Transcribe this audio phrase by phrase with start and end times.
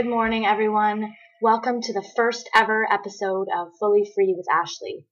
[0.00, 1.14] Good morning, everyone.
[1.42, 5.04] Welcome to the first ever episode of Fully Free with Ashley,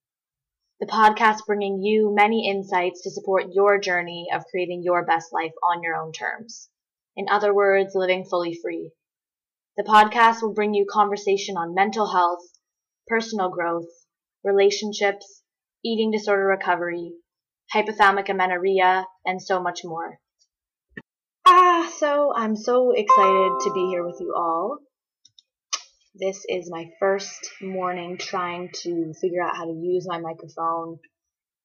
[0.81, 5.53] the podcast bringing you many insights to support your journey of creating your best life
[5.63, 6.71] on your own terms.
[7.19, 8.93] In other words, living fully free.
[9.77, 12.49] The podcast will bring you conversation on mental health,
[13.09, 13.91] personal growth,
[14.43, 15.43] relationships,
[15.85, 17.13] eating disorder recovery,
[17.75, 20.19] hypothalamic amenorrhea, and so much more.
[21.97, 24.79] So I'm so excited to be here with you all.
[26.15, 30.99] This is my first morning trying to figure out how to use my microphone,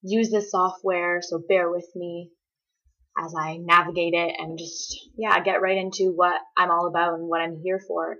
[0.02, 2.30] use this software, so bear with me
[3.18, 7.28] as I navigate it and just, yeah, get right into what I'm all about and
[7.28, 8.16] what I'm here for.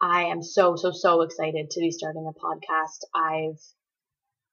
[0.00, 3.00] I am so, so, so excited to be starting a podcast.
[3.14, 3.60] I've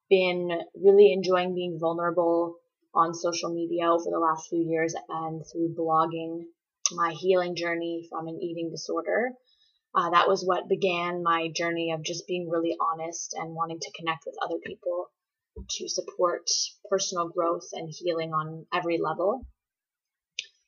[0.10, 2.56] been really enjoying being vulnerable
[2.96, 6.46] on social media over the last few years and through blogging
[6.92, 9.32] my healing journey from an eating disorder.
[9.96, 13.92] Uh, that was what began my journey of just being really honest and wanting to
[13.98, 15.08] connect with other people
[15.70, 16.48] to support
[16.90, 19.48] personal growth and healing on every level.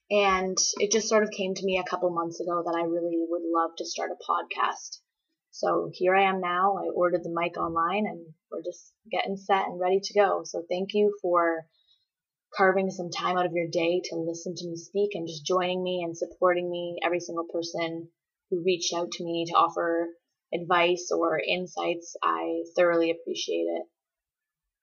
[0.10, 3.24] And it just sort of came to me a couple months ago that I really
[3.30, 5.00] would love to start a podcast.
[5.52, 6.78] So here I am now.
[6.78, 10.42] I ordered the mic online and we're just getting set and ready to go.
[10.46, 11.66] So thank you for
[12.56, 15.84] carving some time out of your day to listen to me speak and just joining
[15.84, 18.10] me and supporting me, every single person
[18.50, 20.08] who reached out to me to offer
[20.54, 22.16] advice or insights.
[22.24, 23.84] I thoroughly appreciate it.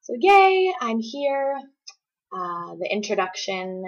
[0.02, 1.58] So, yay, I'm here.
[2.32, 3.84] Uh, the introduction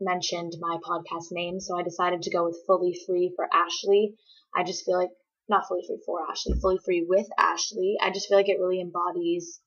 [0.00, 4.14] mentioned my podcast name, so I decided to go with Fully Free for Ashley.
[4.54, 5.10] I just feel like,
[5.48, 7.96] not Fully Free for Ashley, Fully Free with Ashley.
[8.00, 9.60] I just feel like it really embodies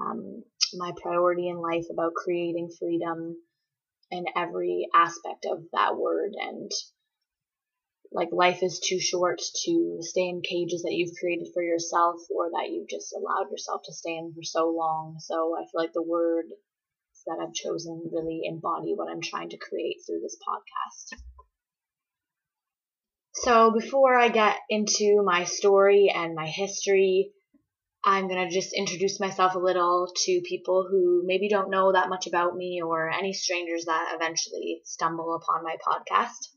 [0.00, 0.42] um,
[0.76, 3.36] my priority in life about creating freedom
[4.10, 6.70] in every aspect of that word and
[8.14, 12.50] like life is too short to stay in cages that you've created for yourself or
[12.50, 15.16] that you've just allowed yourself to stay in for so long.
[15.18, 16.46] So I feel like the word
[17.26, 21.18] that I've chosen really embody what I'm trying to create through this podcast.
[23.34, 27.32] So before I get into my story and my history,
[28.04, 32.08] I'm going to just introduce myself a little to people who maybe don't know that
[32.08, 36.48] much about me or any strangers that eventually stumble upon my podcast.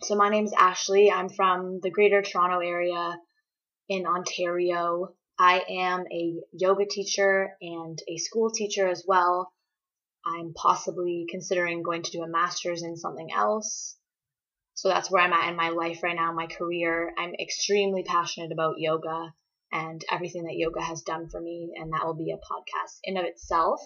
[0.00, 1.10] So, my name is Ashley.
[1.10, 3.14] I'm from the Greater Toronto area
[3.90, 5.14] in Ontario.
[5.38, 9.52] I am a yoga teacher and a school teacher as well.
[10.24, 13.98] I'm possibly considering going to do a master's in something else.
[14.72, 17.12] So that's where I'm at in my life right now, my career.
[17.18, 19.34] I'm extremely passionate about yoga
[19.72, 23.16] and everything that yoga has done for me, and that will be a podcast in
[23.16, 23.80] of itself.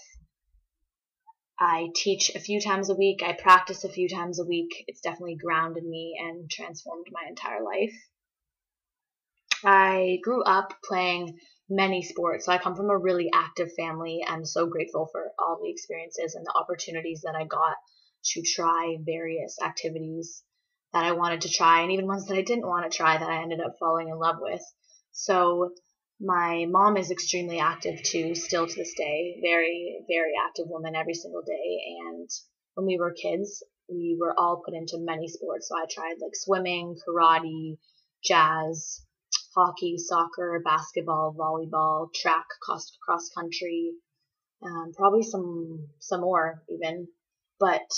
[1.59, 3.23] I teach a few times a week.
[3.23, 4.85] I practice a few times a week.
[4.89, 7.95] It's definitely grounded me and transformed my entire life.
[9.65, 11.39] I grew up playing
[11.71, 12.45] many sports.
[12.45, 14.25] So I come from a really active family.
[14.27, 17.77] I'm so grateful for all the experiences and the opportunities that I got
[18.33, 20.43] to try various activities
[20.93, 23.29] that I wanted to try and even ones that I didn't want to try that
[23.29, 24.63] I ended up falling in love with.
[25.19, 25.71] So
[26.21, 29.39] my mom is extremely active too, still to this day.
[29.43, 31.85] Very, very active woman every single day.
[32.07, 32.29] And
[32.75, 35.69] when we were kids, we were all put into many sports.
[35.69, 37.79] So I tried like swimming, karate,
[38.23, 39.05] jazz,
[39.55, 43.93] hockey, soccer, basketball, volleyball, track, cross, cross country,
[44.63, 47.09] um, probably some some more even.
[47.59, 47.91] But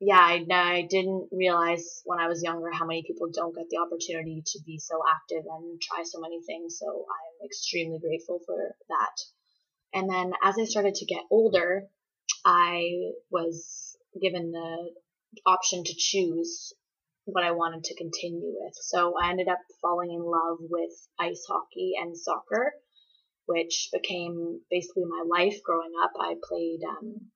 [0.00, 3.76] yeah, I, I didn't realize when I was younger how many people don't get the
[3.76, 6.78] opportunity to be so active and try so many things.
[6.78, 9.16] So I'm extremely grateful for that.
[9.92, 11.82] And then as I started to get older,
[12.46, 14.90] I was given the
[15.44, 16.72] option to choose
[17.26, 18.74] what I wanted to continue with.
[18.80, 22.72] So I ended up falling in love with ice hockey and soccer,
[23.44, 26.12] which became basically my life growing up.
[26.18, 27.30] I played um,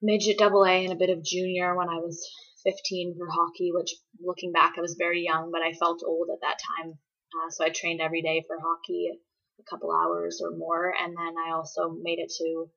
[0.00, 2.24] midget double A and a bit of junior when I was
[2.64, 6.40] 15 for hockey, which looking back, I was very young, but I felt old at
[6.42, 6.98] that time.
[7.34, 9.10] Uh, so I trained every day for hockey,
[9.58, 10.92] a couple hours or more.
[11.00, 12.70] And then I also made it to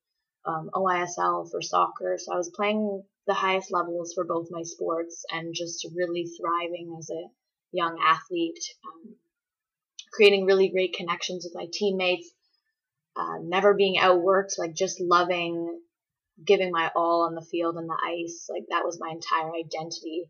[0.45, 2.17] um, OISL for soccer.
[2.17, 6.95] So I was playing the highest levels for both my sports and just really thriving
[6.99, 7.29] as a
[7.71, 9.15] young athlete, um,
[10.11, 12.29] creating really great connections with my teammates,
[13.15, 15.79] uh, never being outworked, like just loving
[16.45, 18.47] giving my all on the field and the ice.
[18.49, 20.29] Like that was my entire identity.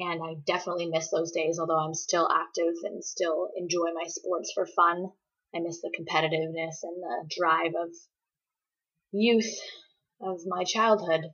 [0.00, 4.52] And I definitely miss those days, although I'm still active and still enjoy my sports
[4.54, 5.10] for fun.
[5.54, 7.90] I miss the competitiveness and the drive of
[9.12, 9.58] youth
[10.20, 11.32] of my childhood.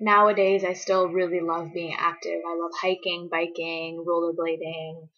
[0.00, 2.40] nowadays I still really love being active.
[2.46, 5.08] I love hiking, biking, rollerblading.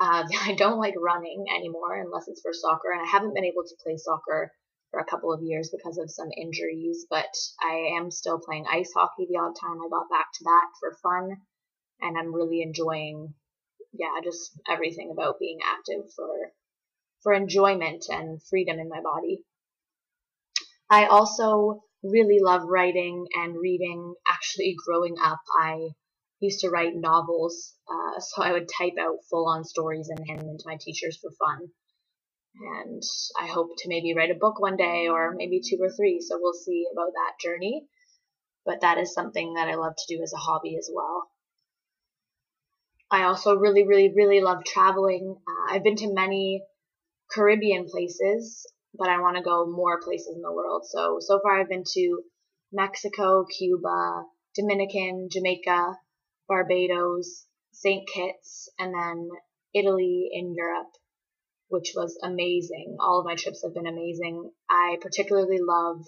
[0.00, 3.64] Uh, I don't like running anymore unless it's for soccer, and I haven't been able
[3.64, 4.52] to play soccer
[4.90, 7.32] for a couple of years because of some injuries, but
[7.62, 10.96] I am still playing ice hockey the odd time I got back to that for
[11.02, 11.42] fun,
[12.00, 13.34] and I'm really enjoying,
[13.92, 16.52] yeah, just everything about being active for
[17.22, 19.44] for enjoyment and freedom in my body.
[20.88, 24.14] I also really love writing and reading.
[24.30, 25.90] Actually, growing up, I
[26.40, 30.40] used to write novels, uh, so I would type out full on stories and hand
[30.40, 31.68] them to my teachers for fun.
[32.60, 33.02] And
[33.40, 36.38] I hope to maybe write a book one day or maybe two or three, so
[36.40, 37.86] we'll see about that journey.
[38.64, 41.30] But that is something that I love to do as a hobby as well.
[43.10, 45.36] I also really, really, really love traveling.
[45.48, 46.62] Uh, I've been to many
[47.30, 50.82] Caribbean places but I want to go more places in the world.
[50.86, 52.22] So, so far I've been to
[52.72, 54.24] Mexico, Cuba,
[54.54, 55.94] Dominican, Jamaica,
[56.48, 58.08] Barbados, St.
[58.08, 59.28] Kitts, and then
[59.74, 60.90] Italy in Europe,
[61.68, 62.96] which was amazing.
[63.00, 64.50] All of my trips have been amazing.
[64.68, 66.04] I particularly love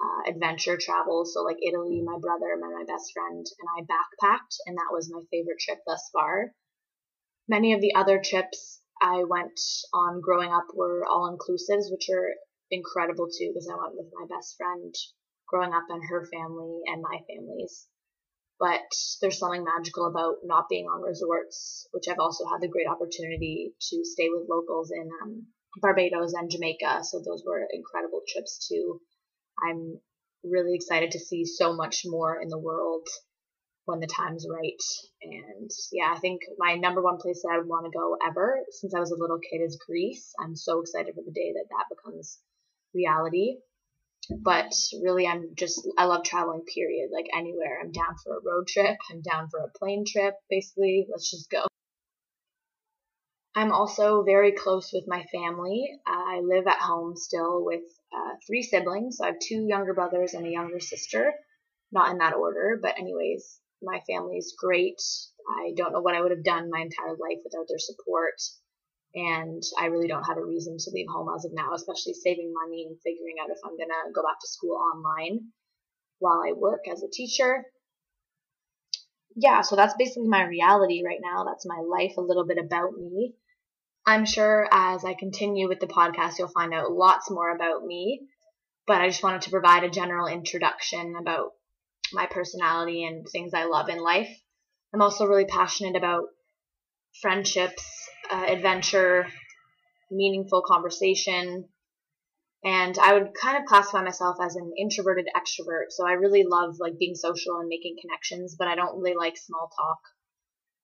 [0.00, 1.24] uh, adventure travel.
[1.24, 5.10] So, like Italy, my brother and my best friend and I backpacked, and that was
[5.10, 6.52] my favorite trip thus far.
[7.48, 9.60] Many of the other trips I went
[9.92, 12.34] on growing up were all inclusives, which are
[12.70, 14.94] incredible too, because I went with my best friend
[15.46, 17.86] growing up and her family and my family's.
[18.58, 18.88] But
[19.20, 23.74] there's something magical about not being on resorts, which I've also had the great opportunity
[23.90, 25.46] to stay with locals in um,
[25.82, 27.04] Barbados and Jamaica.
[27.04, 29.00] So those were incredible trips too.
[29.62, 30.00] I'm
[30.42, 33.06] really excited to see so much more in the world
[33.84, 34.82] when the time's right.
[35.22, 38.60] And yeah, I think my number one place that I would want to go ever
[38.70, 40.32] since I was a little kid is Greece.
[40.40, 42.38] I'm so excited for the day that that becomes
[42.94, 43.58] reality.
[44.30, 44.72] But
[45.02, 47.10] really, I'm just, I love traveling, period.
[47.12, 47.80] Like anywhere.
[47.80, 48.96] I'm down for a road trip.
[49.10, 51.06] I'm down for a plane trip, basically.
[51.10, 51.66] Let's just go.
[53.54, 55.88] I'm also very close with my family.
[56.06, 57.84] I live at home still with
[58.14, 59.16] uh, three siblings.
[59.16, 61.32] So I have two younger brothers and a younger sister.
[61.92, 65.00] Not in that order, but anyways, my family is great.
[65.48, 68.34] I don't know what I would have done my entire life without their support.
[69.16, 72.52] And I really don't have a reason to leave home as of now, especially saving
[72.52, 75.52] money and figuring out if I'm going to go back to school online
[76.18, 77.64] while I work as a teacher.
[79.34, 81.44] Yeah, so that's basically my reality right now.
[81.44, 83.32] That's my life, a little bit about me.
[84.04, 88.20] I'm sure as I continue with the podcast, you'll find out lots more about me.
[88.86, 91.52] But I just wanted to provide a general introduction about
[92.12, 94.30] my personality and things I love in life.
[94.94, 96.24] I'm also really passionate about
[97.20, 97.84] friendships,
[98.30, 99.26] uh, adventure,
[100.10, 101.68] meaningful conversation,
[102.66, 105.90] and I would kind of classify myself as an introverted extrovert.
[105.90, 109.36] So I really love like being social and making connections, but I don't really like
[109.36, 109.98] small talk.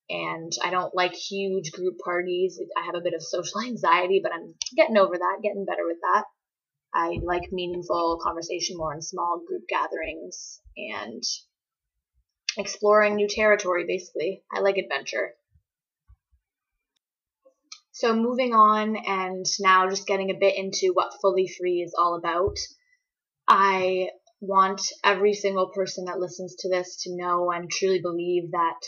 [0.09, 2.61] And I don't like huge group parties.
[2.77, 5.99] I have a bit of social anxiety, but I'm getting over that, getting better with
[6.03, 6.25] that.
[6.95, 11.23] I like meaningful conversation more in small group gatherings and
[12.57, 14.45] exploring new territory, basically.
[14.53, 15.35] I like adventure.
[18.03, 22.17] So, moving on and now just getting a bit into what Fully Free is all
[22.17, 22.59] about.
[23.47, 24.09] I
[24.41, 28.81] want every single person that listens to this to know and truly believe that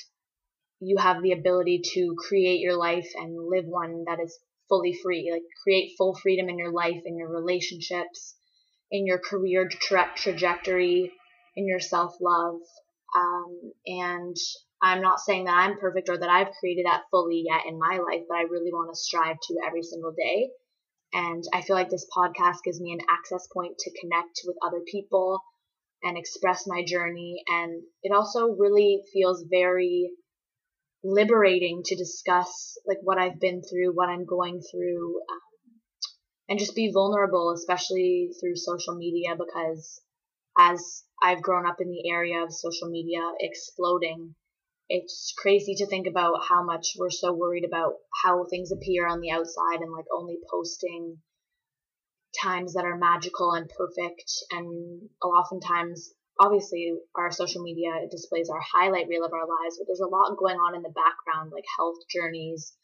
[0.81, 4.37] you have the ability to create your life and live one that is
[4.69, 8.35] fully free, like create full freedom in your life, in your relationships,
[8.91, 11.13] in your career tra- trajectory,
[11.55, 12.59] in your self love.
[13.17, 14.37] Um, and
[14.85, 17.97] I'm not saying that I'm perfect or that I've created that fully yet in my
[17.97, 20.51] life, but I really want to strive to every single day.
[21.15, 24.81] And I feel like this podcast gives me an access point to connect with other
[24.87, 25.41] people
[26.03, 27.43] and express my journey.
[27.49, 30.11] And it also really feels very
[31.03, 35.41] liberating to discuss like what I've been through, what I'm going through, um,
[36.51, 40.03] and just be vulnerable, especially through social media, because
[40.59, 44.35] as I've grown up in the area of social media exploding,
[44.89, 49.21] it's crazy to think about how much we're so worried about how things appear on
[49.21, 51.19] the outside and like only posting
[52.43, 59.09] times that are magical and perfect and oftentimes obviously our social media displays our highlight
[59.09, 61.97] reel of our lives, but there's a lot going on in the background, like health
[62.11, 62.75] journeys,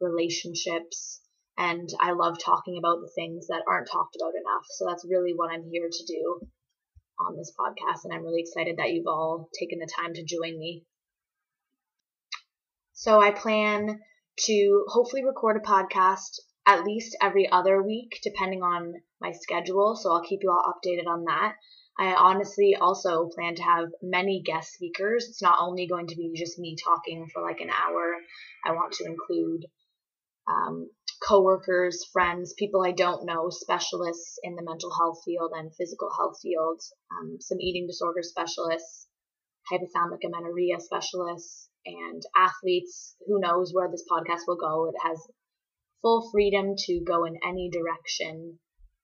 [0.00, 1.20] relationships,
[1.56, 4.64] and I love talking about the things that aren't talked about enough.
[4.70, 6.40] So that's really what I'm here to do
[7.18, 10.58] on this podcast, and I'm really excited that you've all taken the time to join
[10.58, 10.84] me.
[13.00, 13.98] So I plan
[14.40, 18.92] to hopefully record a podcast at least every other week, depending on
[19.22, 19.96] my schedule.
[19.96, 21.54] So I'll keep you all updated on that.
[21.98, 25.24] I honestly also plan to have many guest speakers.
[25.30, 28.16] It's not only going to be just me talking for like an hour.
[28.66, 29.64] I want to include
[30.46, 30.90] um,
[31.26, 36.36] coworkers, friends, people I don't know, specialists in the mental health field and physical health
[36.42, 39.06] field, um, some eating disorder specialists,
[39.72, 43.16] hypothalamic amenorrhea specialists, and athletes.
[43.26, 44.88] Who knows where this podcast will go?
[44.88, 45.18] It has
[46.02, 48.58] full freedom to go in any direction,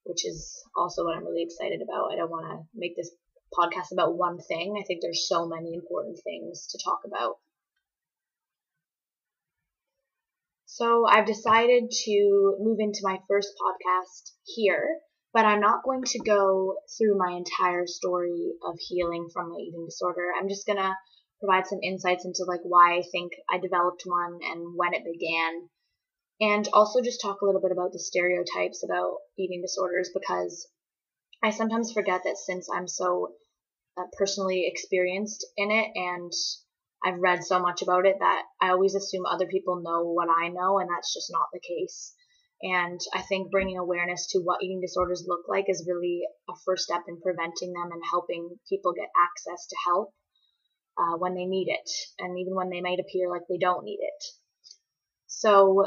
[0.05, 2.13] which is also what I'm really excited about.
[2.13, 3.11] I don't want to make this
[3.57, 4.77] podcast about one thing.
[4.79, 7.37] I think there's so many important things to talk about.
[10.67, 14.99] So I've decided to move into my first podcast here,
[15.33, 19.87] but I'm not going to go through my entire story of healing from my eating
[19.87, 20.27] disorder.
[20.39, 20.93] I'm just going to
[21.41, 25.69] provide some insights into like why I think I developed one and when it began.
[26.41, 30.69] And also just talk a little bit about the stereotypes about eating disorders because
[31.43, 33.33] I sometimes forget that since I'm so
[33.97, 36.33] uh, personally experienced in it and
[37.05, 40.49] I've read so much about it that I always assume other people know what I
[40.49, 42.15] know, and that's just not the case.
[42.63, 46.85] And I think bringing awareness to what eating disorders look like is really a first
[46.85, 50.15] step in preventing them and helping people get access to help
[50.99, 53.99] uh, when they need it, and even when they might appear like they don't need
[54.01, 54.25] it.
[55.27, 55.85] So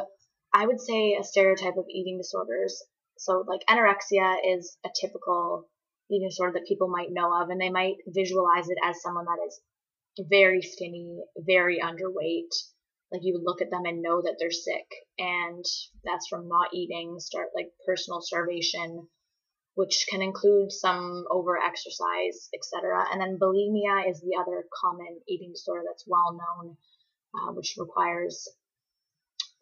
[0.54, 2.82] I would say a stereotype of eating disorders.
[3.18, 5.68] So like anorexia is a typical
[6.12, 9.46] eating disorder that people might know of, and they might visualize it as someone that
[9.46, 9.60] is
[10.30, 12.54] very skinny, very underweight.
[13.12, 14.86] Like you would look at them and know that they're sick.
[15.18, 15.66] And
[16.04, 19.08] that's from not eating, start like personal starvation,
[19.80, 23.08] which can include some over exercise, etc.
[23.10, 26.76] And then bulimia is the other common eating disorder that's well known,
[27.34, 28.46] uh, which requires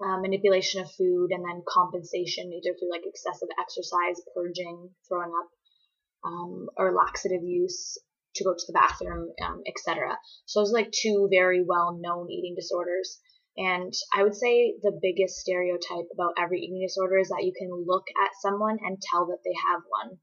[0.01, 5.49] uh, manipulation of food and then compensation either through like excessive exercise, purging, throwing up,
[6.25, 7.99] um, or laxative use
[8.37, 10.17] to go to the bathroom, um, etc.
[10.47, 13.19] So those are like two very well known eating disorders.
[13.57, 17.69] And I would say the biggest stereotype about every eating disorder is that you can
[17.73, 20.19] look at someone and tell that they have one.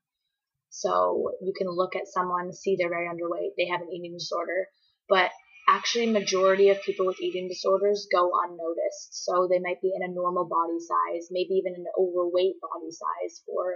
[0.70, 4.68] So you can look at someone, see they're very underweight, they have an eating disorder,
[5.08, 5.30] but
[5.68, 9.24] actually majority of people with eating disorders go unnoticed.
[9.24, 13.42] So they might be in a normal body size, maybe even an overweight body size
[13.46, 13.74] for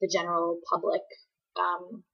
[0.00, 1.02] the general public.
[1.56, 2.04] Um,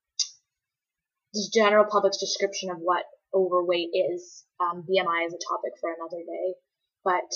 [1.32, 4.44] the general public's description of what overweight is.
[4.60, 6.54] Um, BMI is a topic for another day,
[7.04, 7.30] but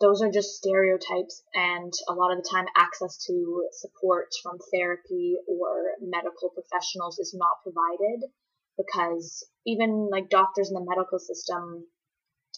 [0.00, 5.36] those are just stereotypes, and a lot of the time, access to support from therapy
[5.48, 8.30] or medical professionals is not provided
[8.76, 11.86] because even like doctors in the medical system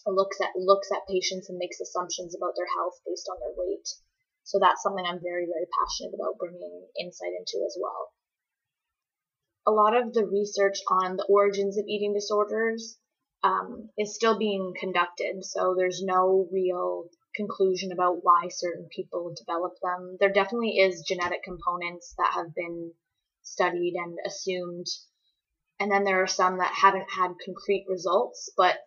[0.05, 3.87] looks at looks at patients and makes assumptions about their health based on their weight.
[4.43, 8.13] So that's something I'm very very passionate about bringing insight into as well
[9.67, 12.97] a lot of the research on the origins of eating disorders
[13.43, 15.43] um, is still being conducted.
[15.43, 20.17] So there's no real conclusion about why certain people develop them.
[20.19, 22.93] There definitely is genetic components that have been
[23.43, 24.87] studied and assumed.
[25.79, 28.77] And then there are some that haven't had concrete results, but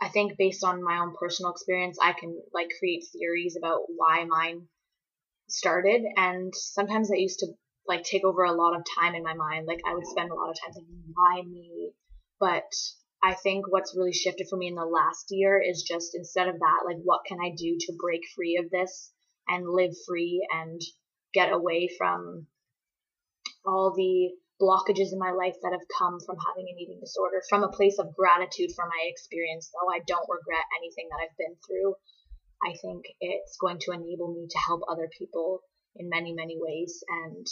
[0.00, 4.24] I think based on my own personal experience, I can like create theories about why
[4.24, 4.68] mine
[5.48, 6.02] started.
[6.16, 7.48] And sometimes I used to
[7.86, 9.66] like take over a lot of time in my mind.
[9.66, 11.90] Like I would spend a lot of time thinking, why me?
[12.38, 12.72] But
[13.22, 16.58] I think what's really shifted for me in the last year is just instead of
[16.58, 19.12] that, like what can I do to break free of this
[19.48, 20.80] and live free and
[21.34, 22.46] get away from
[23.64, 27.62] all the blockages in my life that have come from having an eating disorder from
[27.62, 31.54] a place of gratitude for my experience though i don't regret anything that i've been
[31.62, 31.94] through
[32.66, 35.60] i think it's going to enable me to help other people
[35.94, 37.46] in many many ways and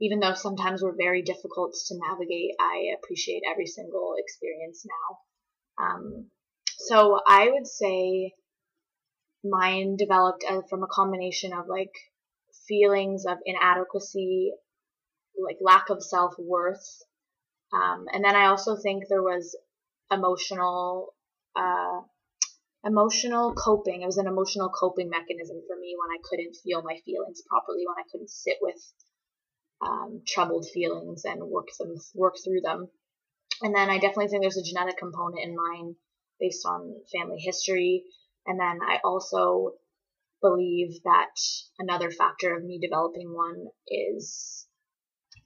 [0.00, 5.84] even though sometimes we're very difficult to navigate, I appreciate every single experience now.
[5.84, 6.30] Um,
[6.78, 8.34] so I would say
[9.42, 11.92] mine developed uh, from a combination of like
[12.68, 14.52] feelings of inadequacy,
[15.42, 17.02] like lack of self worth,
[17.72, 19.56] um, and then I also think there was
[20.10, 21.14] emotional,
[21.56, 22.00] uh,
[22.84, 24.02] emotional coping.
[24.02, 27.84] It was an emotional coping mechanism for me when I couldn't feel my feelings properly,
[27.86, 28.80] when I couldn't sit with
[29.80, 32.88] um, troubled feelings and work them work through them.
[33.62, 35.96] And then I definitely think there's a genetic component in mine
[36.38, 38.04] based on family history.
[38.46, 39.72] And then I also
[40.42, 41.34] believe that
[41.78, 44.66] another factor of me developing one is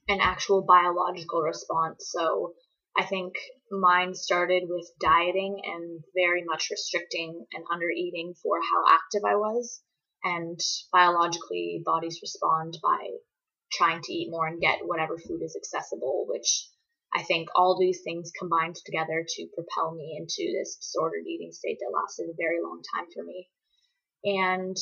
[0.07, 2.09] an actual biological response.
[2.11, 2.53] So
[2.97, 3.33] I think
[3.71, 9.35] mine started with dieting and very much restricting and under eating for how active I
[9.35, 9.81] was.
[10.23, 10.59] And
[10.91, 13.07] biologically, bodies respond by
[13.71, 16.67] trying to eat more and get whatever food is accessible, which
[17.13, 21.77] I think all these things combined together to propel me into this disordered eating state
[21.79, 23.49] that lasted a very long time for me.
[24.23, 24.77] And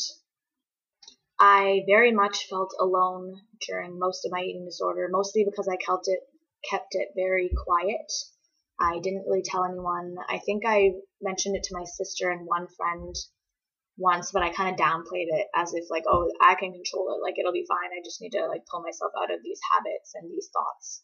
[1.40, 6.08] I very much felt alone during most of my eating disorder, mostly because I kept
[6.08, 6.20] it
[6.70, 8.12] kept it very quiet.
[8.80, 10.18] I didn't really tell anyone.
[10.28, 10.92] I think I
[11.22, 13.16] mentioned it to my sister and one friend
[14.00, 17.22] once, but I kind of downplayed it as if like, oh, I can control it.
[17.22, 17.92] Like it'll be fine.
[17.92, 21.04] I just need to like pull myself out of these habits and these thoughts.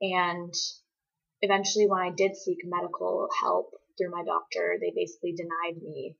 [0.00, 0.54] And
[1.42, 6.16] eventually, when I did seek medical help through my doctor, they basically denied me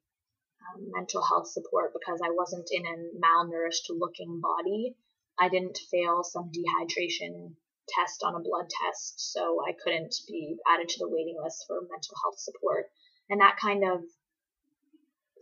[0.75, 4.97] um, mental health support because I wasn't in a malnourished looking body.
[5.39, 7.55] I didn't fail some dehydration
[7.89, 11.81] test on a blood test, so I couldn't be added to the waiting list for
[11.81, 12.87] mental health support.
[13.31, 14.03] And that kind of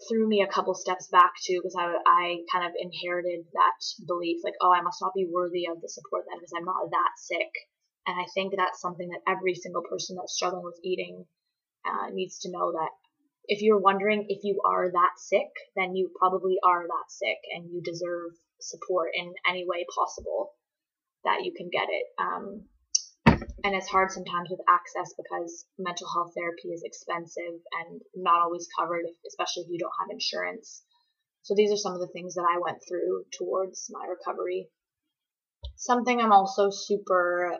[0.06, 4.38] threw me a couple steps back too, because I, I kind of inherited that belief,
[4.44, 7.14] like, oh, I must not be worthy of the support then because I'm not that
[7.16, 7.50] sick.
[8.06, 11.26] And I think that's something that every single person that's struggling with eating
[11.84, 12.90] uh, needs to know that
[13.48, 17.70] if you're wondering if you are that sick, then you probably are that sick and
[17.70, 20.52] you deserve support in any way possible
[21.24, 22.06] that you can get it.
[22.18, 22.64] Um,
[23.64, 28.68] and it's hard sometimes with access because mental health therapy is expensive and not always
[28.78, 30.82] covered, especially if you don't have insurance.
[31.42, 34.68] So these are some of the things that I went through towards my recovery.
[35.76, 37.58] Something I'm also super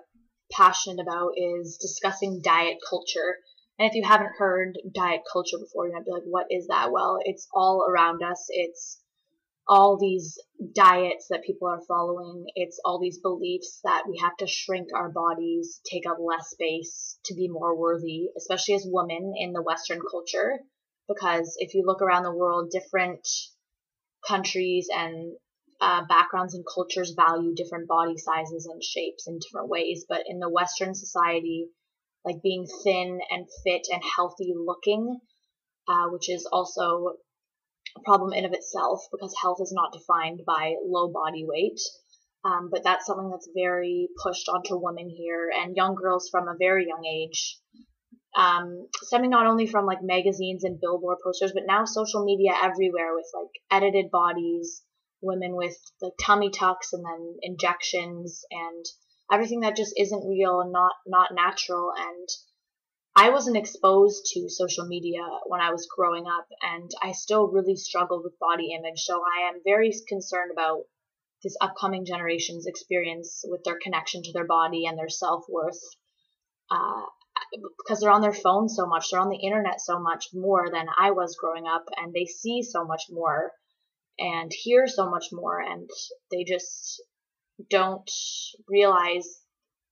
[0.53, 3.37] passionate about is discussing diet culture
[3.79, 6.91] and if you haven't heard diet culture before, you might be like, what is that?
[6.91, 8.47] Well, it's all around us.
[8.49, 9.01] It's
[9.69, 10.39] all these
[10.75, 12.47] diets that people are following.
[12.55, 17.19] It's all these beliefs that we have to shrink our bodies, take up less space
[17.27, 20.61] to be more worthy, especially as women in the Western culture.
[21.07, 23.27] Because if you look around the world, different
[24.27, 25.37] countries and
[25.81, 30.07] uh, backgrounds and cultures value different body sizes and shapes in different ways.
[30.09, 31.67] But in the Western society,
[32.25, 35.21] like being thin and fit and healthy looking,
[35.87, 37.15] uh, which is also
[37.99, 41.81] a problem in of itself because health is not defined by low body weight.
[42.45, 46.57] Um, but that's something that's very pushed onto women here and young girls from a
[46.57, 47.59] very young age.
[48.37, 53.15] Um, stemming not only from like magazines and billboard posters, but now social media everywhere
[53.15, 54.83] with like edited bodies,
[55.21, 58.85] women with like tummy tucks and then injections and
[59.33, 62.29] everything that just isn't real and not not natural and
[63.17, 67.77] I wasn't exposed to social media when I was growing up and I still really
[67.77, 70.85] struggled with body image so I am very concerned about
[71.43, 75.81] this upcoming generation's experience with their connection to their body and their self-worth.
[76.71, 77.03] Uh,
[77.79, 80.87] because they're on their phone so much they're on the internet so much more than
[80.99, 83.53] I was growing up and they see so much more
[84.19, 85.89] and hear so much more and
[86.31, 87.03] they just
[87.71, 88.11] don't
[88.69, 89.41] realize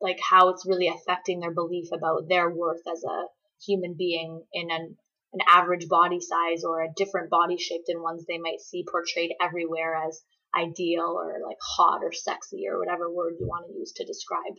[0.01, 3.25] like how it's really affecting their belief about their worth as a
[3.65, 4.97] human being in an,
[5.33, 9.33] an average body size or a different body shape than ones they might see portrayed
[9.41, 10.23] everywhere as
[10.55, 14.55] ideal or like hot or sexy or whatever word you want to use to describe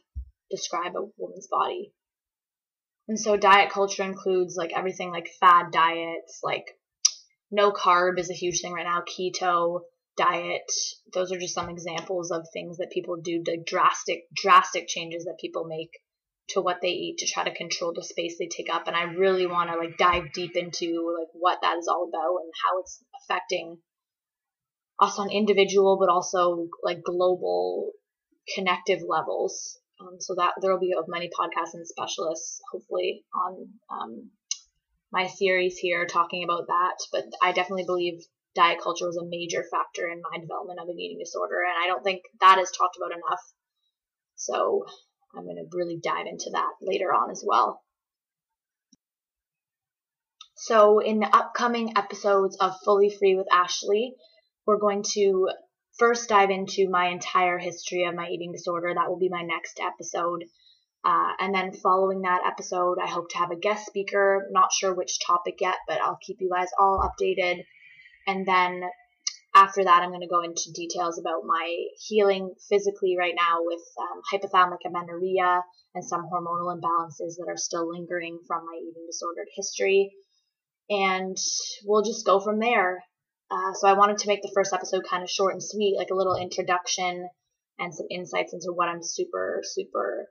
[0.49, 1.91] describe a woman's body.
[3.07, 6.65] And so diet culture includes like everything like fad diets, like
[7.51, 9.81] no carb is a huge thing right now, keto,
[10.17, 10.71] diet.
[11.13, 15.37] Those are just some examples of things that people do, the drastic, drastic changes that
[15.39, 15.91] people make
[16.49, 18.87] to what they eat to try to control the space they take up.
[18.87, 22.41] And I really want to like dive deep into like what that is all about
[22.43, 23.77] and how it's affecting
[24.99, 27.91] us on individual, but also like global
[28.55, 29.77] connective levels.
[29.99, 34.29] Um, so that there will be of many podcasts and specialists, hopefully, on um,
[35.11, 36.97] my series here talking about that.
[37.11, 38.21] But I definitely believe
[38.57, 41.87] diet culture was a major factor in my development of an eating disorder, and I
[41.87, 43.41] don't think that is talked about enough.
[44.35, 44.85] So
[45.35, 47.83] I'm going to really dive into that later on as well.
[50.55, 54.15] So, in the upcoming episodes of Fully Free with Ashley,
[54.65, 55.49] we're going to
[55.99, 58.91] first dive into my entire history of my eating disorder.
[58.93, 60.45] That will be my next episode.
[61.05, 64.47] Uh, and then following that episode, I hope to have a guest speaker.
[64.49, 67.63] Not sure which topic yet, but I'll keep you guys all updated.
[68.27, 68.83] And then
[69.55, 73.81] after that, I'm going to go into details about my healing physically right now with
[73.99, 75.63] um, hypothalamic amenorrhea
[75.95, 80.11] and some hormonal imbalances that are still lingering from my eating disordered history.
[80.89, 81.35] And
[81.85, 83.03] we'll just go from there.
[83.49, 86.11] Uh, so I wanted to make the first episode kind of short and sweet, like
[86.11, 87.27] a little introduction
[87.79, 90.27] and some insights into what I'm super, super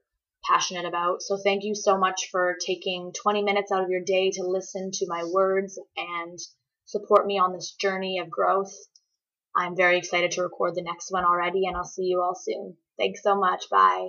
[0.48, 1.22] passionate about.
[1.22, 4.90] So thank you so much for taking 20 minutes out of your day to listen
[4.92, 6.38] to my words and
[6.86, 8.74] support me on this journey of growth.
[9.54, 12.76] I'm very excited to record the next one already, and I'll see you all soon.
[12.98, 13.68] Thanks so much.
[13.70, 14.08] Bye.